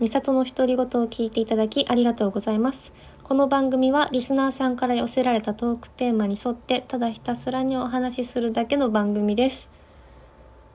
[0.00, 2.92] 美里の独り言を聞いていただきありがとうございます。
[3.24, 9.66] この番組はリスナーさんから寄せられたトークテーマに沿ってただひたすらにお話しするだけの番組です。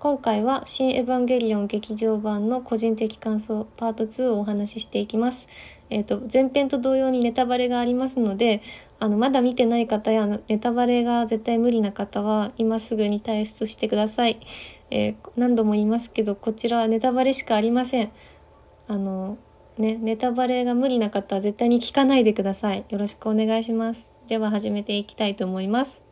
[0.00, 5.46] 今回は「新エヴァンゲリオン劇場版」の個人的感想パート2をお話ししていきます。
[5.88, 8.60] えっ、と前編と同様にネタバレがありますので
[8.98, 14.40] あのまだ見てない方やネタバレが絶対無理な方は今すぐに退出してください。
[14.90, 18.10] えー何度も言いますけどこちらはネタバレしかありません。
[18.88, 19.38] あの
[19.78, 22.84] ねネタバレが無理な方は絶対に聞かないでください。
[22.88, 24.06] よろしくお願いします。
[24.28, 26.02] では始めていきたいと思います。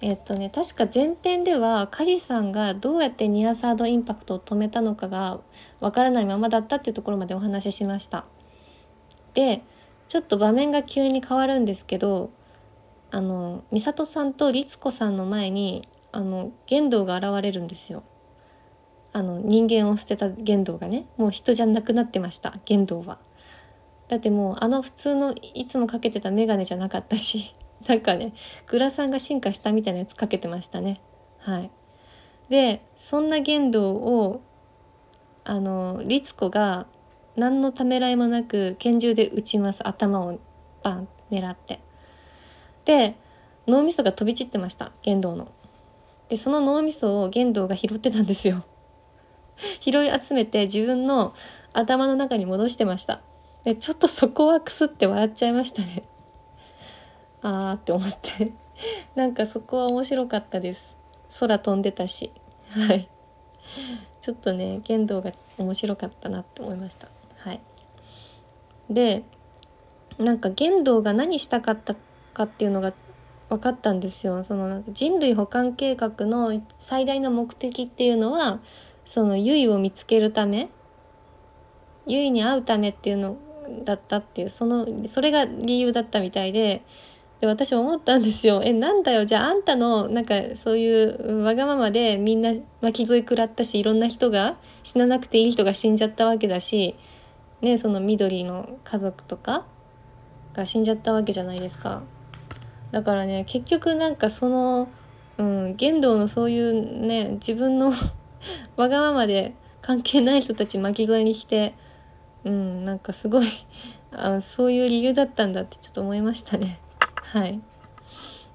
[0.00, 5.40] えっとね確か前編では梶さんがどうやってニアサードインパクトを止めたのかが
[5.80, 8.26] わからないままだったっていうところまでお話ししました。
[9.32, 9.62] で
[10.08, 12.30] ちょっと場面が急に変わるんですけど
[13.10, 18.04] あの美里さんと律子さんの前にあの玄道が現れるんですよ。
[19.14, 23.18] あの人間を捨てた玄道がねもう人じゃなくなってました玄道は。
[24.08, 27.54] だってもうあの普通のいつもかけてた眼鏡じゃなかったし
[27.86, 28.34] なんかね
[28.66, 31.00] グラさんが進化したみたいなやつかけてましたね。
[31.38, 31.70] はい、
[32.48, 34.40] でそんな玄道を
[35.44, 36.86] あの律子が
[37.36, 40.38] 何のためらいもなく拳銃で撃ちます頭を
[40.82, 41.80] バン狙って
[42.84, 43.16] で
[43.68, 45.52] 脳みそが飛び散ってました玄道の
[46.28, 48.64] でその脳みそを玄道が拾ってたんですよ
[49.80, 51.34] 拾い集めて自分の
[51.72, 53.20] 頭の中に戻してました。
[53.64, 56.04] でちょっとそこはクスって笑っちゃいましたね。
[57.42, 58.52] あーって思って。
[59.14, 60.96] なんかそこは面白かったです。
[61.40, 62.32] 空飛んでたし。
[62.70, 63.08] はい。
[64.20, 67.08] ちょっとね剣道が面白かったなって思いました。
[67.38, 67.60] はい。
[68.90, 69.24] で
[70.18, 71.96] なんか剣道が何したかった
[72.34, 72.92] かっていうのが
[73.48, 74.44] 分かったんですよ。
[74.44, 78.60] そのなんか人類保管計画の最大の目的っていうのは
[79.06, 80.68] そのユイを見つけるため
[82.06, 83.36] ユイに会うためっていうの
[83.84, 86.82] だったっていうそのそれが理由だったみたいで
[87.40, 88.62] で私思ったんですよ。
[88.64, 96.94] えなんだよじゃああんたのなんかそういうわがままでみんな巻き添え食らったしいろんな人が死ななくていい人が死んじゃったわけだし
[97.60, 99.66] ねその緑の家族とか
[100.54, 102.02] が死んじゃったわけじゃないですか。
[102.92, 104.88] だからね結局なんかその
[105.38, 107.92] うん玄道のそういうね自分の
[108.76, 111.74] わがままで関係ない人たち巻き添えにして
[112.44, 113.48] うんなんかすごい
[114.12, 116.80] あそういう理由だったんだってちょっと思いましたね。
[117.14, 117.60] はい。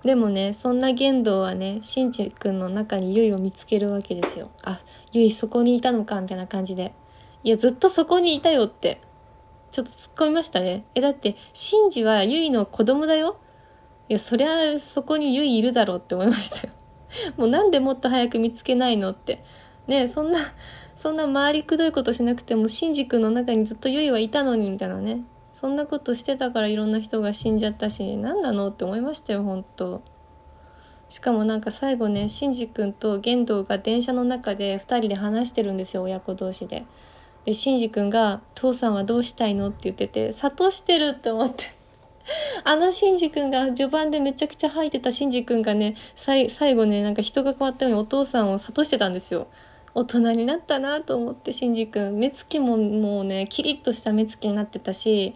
[0.04, 4.52] でもねそんな玄道はねしんちくんの中にゆいを見つけるわけですよ。
[4.64, 4.80] あ
[5.12, 6.94] ゆいそこにいたのかみたいな感じで。
[7.44, 9.02] いやずっとそこにいたよって
[9.72, 10.86] ちょっと突っ込みましたね。
[10.96, 13.40] えだってシンジはゆいの子供だよ？
[14.08, 16.74] いやそりゃそこにゆいいるだろうって思いましたよ。
[17.36, 19.44] もうなんでもっと早く見つけないのって。
[19.90, 20.54] ねそんな
[20.96, 25.24] そんな回りくどいことしなくてもシンジ君の中にずっとユイはいたのにみたいなね。
[25.60, 30.02] そんなことしてたからいろんな人が死んじゃったし何なのって思いましたよ本当
[31.10, 36.86] しかもなんか最後ねシンジ君と玄道が電車の中で2人で話してるんですよ親子同士で。
[37.46, 41.76] でシンジ君が「父さんはどうしたいの?」って言ってて諭してるって思って。
[42.64, 49.48] あのシンジ君が序盤でめちゃくちゃ吐いてたシンジ君がね最後ねなんか人が変わったようにお父さんを諭してたんですよ。
[49.94, 55.36] 大人になったなと思ってシンジ君目つきももうねキリッとした目つきになってたし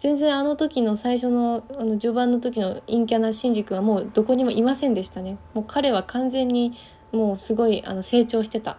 [0.00, 5.36] 全然あの時の最初のあの序盤の時の陰キャなシンジ君はもうどこにもいませんでしたね。
[5.52, 6.78] もう彼は完全に
[7.12, 8.78] もうすごいあの成長してた。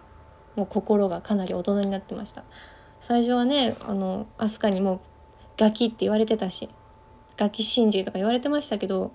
[0.56, 2.42] もう心がかなり大人になってました。
[3.00, 5.00] 最初はねあのアスカにもう
[5.56, 6.68] ガキって言われてたし
[7.36, 9.12] ガキシンジとか言われてましたけど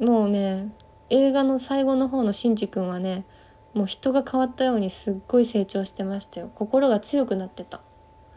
[0.00, 0.72] もうね
[1.10, 3.24] 映画の最後の方のシンジ君はね
[3.74, 6.50] もう人が変わったようにすっごい成長してましたよ。
[6.54, 7.80] 心が強くなってた。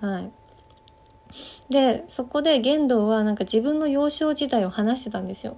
[0.01, 0.31] はい。
[1.69, 5.57] でそこで玄道はなんか自分の幼少時代を話してたんですよ。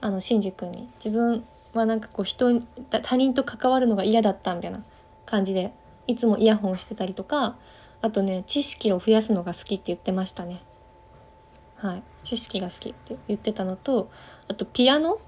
[0.00, 0.88] あのシンジ君に。
[0.96, 1.44] 自分
[1.74, 2.60] はなんかこう人
[3.02, 4.84] 他人と関わるのが嫌だったみたいな
[5.26, 5.72] 感じで
[6.06, 7.56] いつもイヤホンしてたりとか
[8.02, 10.62] あとね知識を増やすのが好きって言ってましたね。
[11.74, 12.02] はい。
[12.22, 14.10] 知識が好きって言ってたのと
[14.46, 15.18] あとピアノ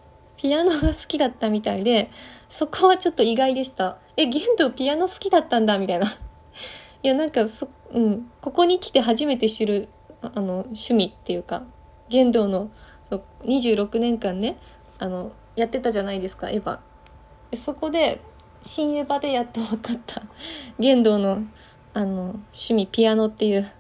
[0.43, 2.11] ピアノが好きだったみたいで
[2.51, 3.99] そこはちょっと意外でした。
[4.17, 6.07] え玄道ピアノ好きだったんだみたいな。
[7.05, 9.89] いやなんかそ、うん、ここに来て初めて知る
[10.21, 11.63] あの趣味っていうか
[12.09, 12.71] 玄道の
[13.09, 14.59] そう26年間ね
[14.99, 17.57] あのやってたじゃないですかエヴァ。
[17.57, 18.21] そこで
[18.65, 20.23] 新エヴァでやっと分かった。
[20.81, 21.45] 玄道の
[21.95, 22.23] あの
[22.53, 23.71] 趣味ピアノっていう。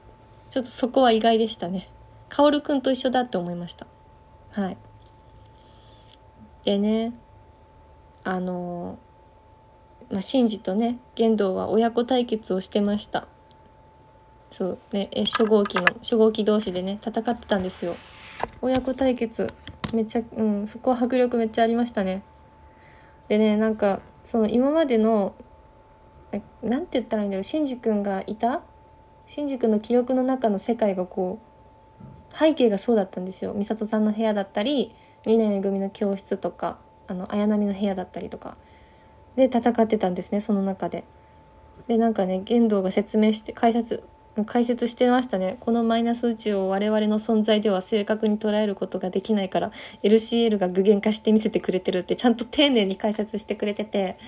[0.50, 1.88] ちょっとそこは意外でしたね。
[2.28, 3.88] 薫くんと一緒だって思いました。
[4.52, 4.76] はい。
[6.64, 7.12] でね
[8.24, 8.98] あの
[10.10, 13.26] まあ、シンジとね玄道は親子対決をしてました。
[14.50, 17.96] そうねえ初号機の初号機同士でね戦ってたんですよ。
[18.60, 19.46] 親子対決
[19.94, 22.22] めっちゃうんそこは迫力めっちゃありましたね。
[23.28, 25.34] でねなんかその今までの
[26.62, 28.60] なんて言ったらいいんだろうシンジ君がいた？
[29.26, 31.38] シンジ君の記憶の中の世界がこ
[32.32, 33.54] う背景がそうだったんですよ。
[33.54, 34.94] 美里さんの部屋だったり
[35.24, 38.56] 2年組の教室とかあの綾波の部屋だったりとか
[39.36, 41.04] で戦ってたんですねその中で。
[41.88, 44.04] でなんかね玄道が説明して解説
[44.46, 45.58] 解説してましたね。
[45.60, 49.72] このマイナス宇宙を我々の存在では正確に捉えることができないから
[50.02, 54.18] LCL が具現化して見せてくれてるってちゃんと丁寧に解説してくれてて。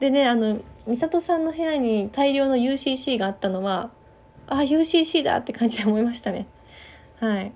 [0.00, 3.90] でねあの美里さんの部屋に大量の UCC があったのは
[4.46, 6.46] あ UCC だって感じで思いましたね。
[7.20, 7.52] はい。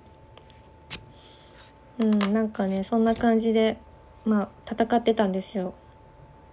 [2.01, 3.77] うんなんかねそんな感じで
[4.25, 5.73] まあ戦ってたんですよ。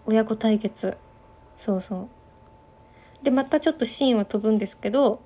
[0.06, 0.96] 親子対決。
[1.56, 2.08] そうそ
[3.22, 3.24] う。
[3.24, 5.20] でまたちょっとシーンは飛ぶんですけど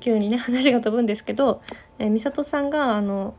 [0.00, 1.62] 急にね話が飛ぶんですけど、
[1.98, 3.34] えー、美里さんがあの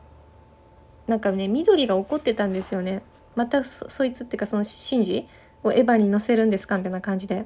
[1.07, 3.01] なんかね緑が怒ってたんですよね。
[3.35, 5.25] またそいつっていうかそのシンジ
[5.63, 7.45] をエヴァに乗せるんですかみたいな感じで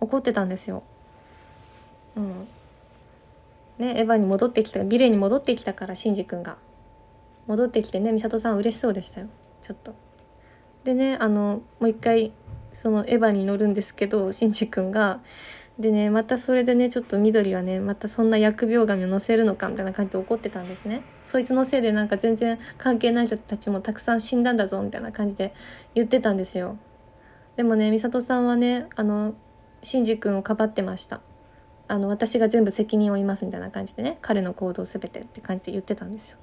[0.00, 0.84] 怒ってたんですよ。
[2.16, 2.48] うん。
[3.78, 6.56] ねエヴァに戻ってきたビレに戻ってきたからシンジ君が。
[7.50, 9.26] 戻ってきてね美里さん嬉しそうでしたよ。
[9.60, 9.92] ちょっと。
[10.84, 12.32] でねあのもう一回
[12.70, 15.20] そのエヴァに乗るんですけどシンジ君が。
[15.80, 21.02] でねまたそれでねちょっと緑はねまたそんな疫病神を乗せるのかみたいな感じで怒ってたんですね。
[21.24, 25.52] そいつのせいでなんか全然関係ない人たちもたくさん死んだんだぞみたいな感じで
[25.96, 26.76] 言ってたんですよ。
[27.56, 29.34] でもね美里さんはねあの
[29.82, 31.20] シンジ君をかばってました。
[31.88, 36.38] あの私が全部責任を負いますみたいな感じでね彼の行動全てって感じで言ってたんですよ。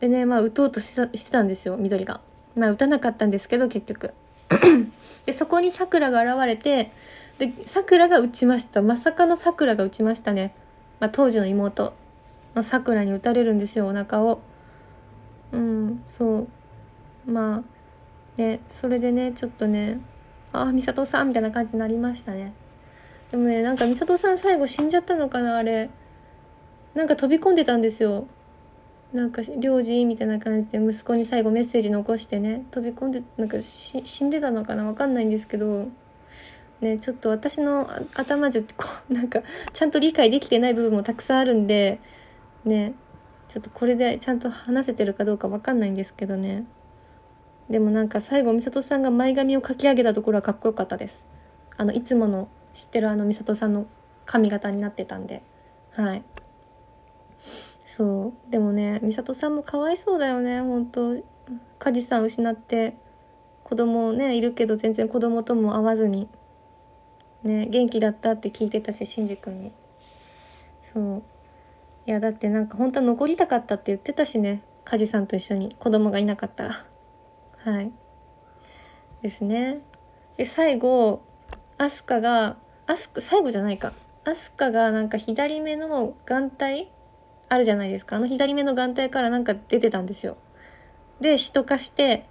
[0.00, 2.20] でねまあ打とうとしてたんですよ緑が。
[2.54, 4.12] まあ打たなかったんですけど結局。
[5.26, 6.92] でそこにさくらが現れて
[7.38, 8.82] でさくらが打ちました。
[8.82, 10.54] まさかのさくらが打ちましたね、
[11.00, 11.94] まあ、当時の妹
[12.54, 14.40] のさくらに打たれるんですよお腹を。
[15.52, 16.46] うんそ
[17.26, 17.30] う。
[17.30, 20.00] まあねそれでねちょっとね
[20.52, 22.52] ああ美里さんみたいな感じになりましたね。
[23.30, 25.90] でもねなんか美里さん最後死んじゃったのかなあれ。
[26.94, 28.26] なんか飛び込んでたんですよ。
[29.16, 35.88] なんか領事みたいな感じで息子に最後メッセージ残してね飛び込んでなんか死んでたのかな分かんないんですけど
[36.80, 39.40] ねちょっと私の頭じゃこうなんか
[39.72, 41.98] ちゃんと理解できてない部分もたくさんあるんで
[42.64, 42.94] ね
[43.48, 46.66] ちょっとこれでちゃんと話せてるかどうか分かんないんですけどね。
[47.70, 51.24] でもなんか最後美里さんが前髪をかき上げたところはかっこよかったです。
[51.76, 53.86] あのいつもの知ってるあの美里さんの
[54.26, 55.42] 髪型になってたんで。
[55.92, 56.22] はい。
[57.96, 58.50] そう。
[58.50, 61.16] でもね美里さんもかわいそうだよね本当。
[61.78, 62.96] 梶さん失って
[63.64, 66.28] 子供ねいるけど全然子供とも会わずに。
[67.42, 69.72] ね元気だったって聞いてたししんじ君に。
[70.82, 71.22] そう。
[72.06, 75.74] いやだってなんか本当は残りたかったって言ってたしね梶さんと一緒に。
[75.78, 76.84] 子供がいなかったら。
[77.58, 77.90] はい。
[79.22, 79.80] ですね。
[80.36, 81.22] で最後
[81.78, 82.56] アスカが
[82.86, 83.94] アスカ最後じゃないか。
[84.24, 86.88] アスカがなんか左目の眼帯
[87.48, 88.16] あるじゃないですか。
[88.16, 90.36] あの左目の眼帯からなんか出てたんですよ。
[91.20, 92.26] で死と化して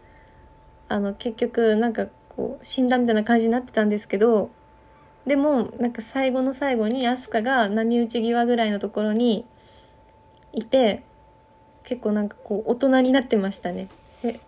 [0.89, 4.51] あの結局なんかこう死んだみたいな感じになってたんですけど
[5.25, 9.45] でもなんか最後の最後に飛鳥が波打ち際ぐらいのところに
[10.53, 11.03] いて
[11.83, 13.87] 結構なんかこう大人になってましたね。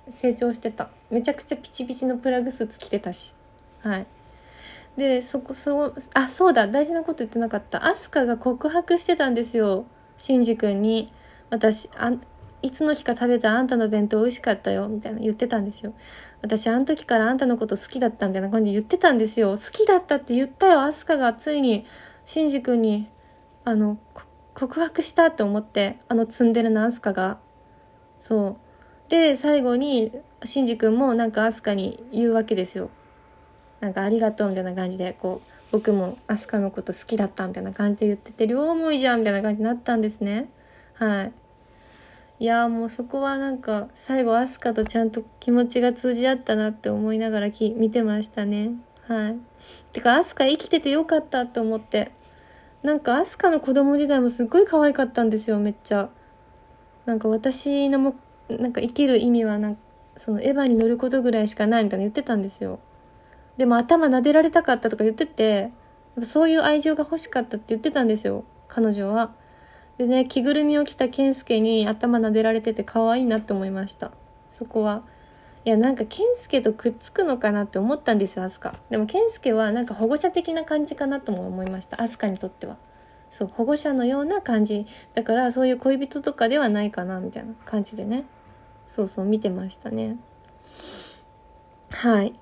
[0.09, 0.89] 成長してた。
[1.11, 3.33] めちゃくちゃピチピチのプラグスーツ着てたし。
[3.81, 4.07] はい。
[4.97, 6.67] でそこそうあそうだ。
[6.67, 7.85] 大事なこと言ってなかった。
[7.85, 9.85] 飛鳥が告白してたんですよ。
[10.17, 11.11] シンジ君に
[11.49, 12.11] 私あ
[12.61, 15.93] いつの日か食べたあんたの弁当美味しかったよみたいな言ってたんですよ。
[16.41, 19.57] 私あの時からあんたのこと好きだったみたいな感じで言ってたんですよ。
[19.57, 21.85] 好きだったって言ったよアスカがついに。
[22.25, 23.07] シンジ君に
[23.63, 23.97] あの
[24.53, 27.37] 告白したって思ってあのツンデレなアスカが。
[28.17, 28.57] そ
[29.07, 29.09] う。
[29.09, 30.11] で最後に
[30.43, 32.89] シンジ君もなんかアスカに言うわけですよ。
[33.79, 40.49] なんかありがとうみたいな感じでこう僕もアスカのこと好きだったみたいな感じで言ってて両思いじゃんみたいな感じになったんですね。
[40.93, 41.33] はい。
[42.39, 48.71] いやもうそこはなんか最後アスカとちゃんと気持ちが通じ合ったなって思いながらき見てましたね。
[49.07, 49.37] はい。
[49.91, 52.11] てかアスカ生きててよかったと思って。
[52.83, 56.09] なんかアスカの子供時代もすっごい可愛かったんですよめっちゃ。
[57.05, 58.15] なんか私のも
[58.49, 59.81] なんか生きる意味はなんか
[60.17, 62.79] そのエヴァに乗ることぐらいしかないみたいな言ってたんですよ。
[63.57, 65.71] でも頭撫でられたかったとか言ってて
[66.23, 69.31] そういう愛情が欲しかったって言ってたんですよ彼女は。
[69.97, 74.11] でね着ぐるみを着た健介に頭撫でられてて可愛いなって思いました。
[74.49, 75.03] そこは。
[75.65, 78.75] いやなんか健介とくっつくのかなって思ったんですよアスカ。
[78.89, 82.77] でも健介はなんか保護者的な感じかなとも思いましたアスカにとっては。
[83.31, 84.85] そう保護者のような感じ。
[85.13, 88.23] だからそういう恋人とかではないかなみたいな感じでね。
[88.87, 90.17] そうそう見てましたね。
[91.89, 92.33] はい。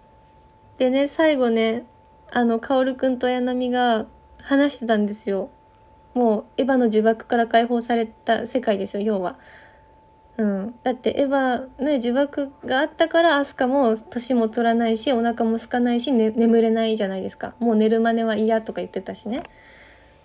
[0.77, 1.85] でね最後ね
[2.31, 4.05] あの薫くんと綾波が
[4.41, 5.49] 話してたんですよ。
[6.13, 9.37] もうエヴァの呪縛から解放された世界ですよ要は。
[10.37, 17.55] うん、だってエヴァの呪縛があったからアスカも年も取らないしお腹も空かないし、ね、眠れないじゃないですか。
[17.59, 19.43] もう寝る真似は嫌とか言ってたしね。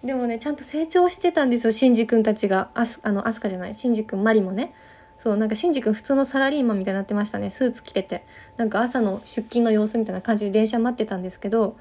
[0.05, 2.71] でもねちゃんと成長してたんですよシンジ君たちが。
[2.75, 4.75] アスあのアスカじゃないシンジ君マリもね。
[5.23, 7.51] そうなんかシンジ君普通のサラリーマンみたいになってましたね。
[7.51, 8.25] スーツ着てて。
[8.57, 11.77] なんか朝の出勤の様子みたいな感じで電車待ってたんですけど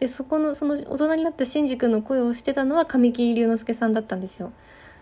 [0.00, 4.52] でそこのその大人になったシンジ君の声をしてたのは神木隆之介さんだったんですよ。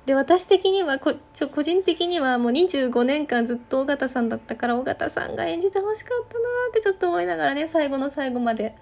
[0.06, 8.76] で私的にはこちょ個人的にはもう25年間ずっと尾形さんだったから尾形さんが演じてほしかったなってちょっと思いながらね最後の最後まで。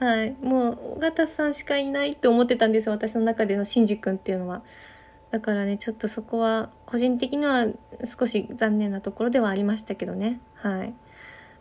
[0.00, 0.34] はい。
[0.42, 4.62] もう尾形さんしかいないって思ってたんですよ私の中でのシンジ君っていうのは。
[5.32, 7.66] だからねちょっとそこは個人的には
[8.18, 10.40] 少し残念なところではありましたけどね。
[10.54, 10.94] はい。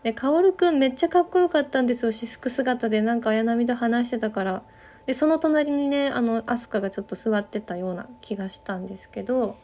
[0.04, 2.12] で薫くんめっちゃかっこよかったんですよ。
[2.12, 3.02] 私服姿で。
[3.02, 4.64] なんか綾波と話してたから。
[5.06, 9.58] でその隣にねあの飛鳥がちょっと座ってたような気がしたんですけど。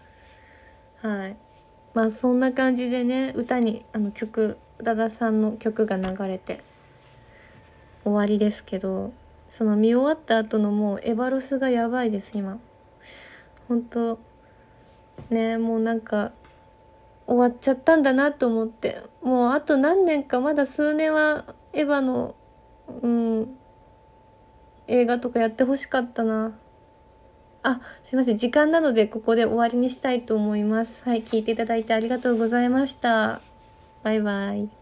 [1.02, 1.38] はい。
[1.94, 6.64] まあそんな感じでね歌にあの曲宇多田さんの曲が流れて
[8.04, 9.12] 終わりですけど。
[9.50, 12.60] その見終わった後のもうエバロスがやばいです今。
[13.68, 14.20] 本当
[15.30, 16.32] ねもうなんか
[17.26, 19.02] 終わっちゃったんだなと思って。
[19.22, 21.44] もうあと何年かまだ数年は
[21.74, 22.36] エヴァの
[23.04, 23.58] うん
[24.88, 26.58] 映画とかやってほしかったな。
[27.64, 28.38] あすいません。
[28.38, 31.02] 時間なのでここで終わりにしたいと思います。
[31.04, 33.42] はい聞いていただいてありがとうございました。
[34.04, 34.77] バイバイ。